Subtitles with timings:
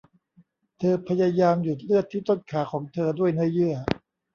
[0.77, 3.75] เธอพยายามหยุดเลือดที่ต้นขาของเธอด้วยเนื้อเยื่อ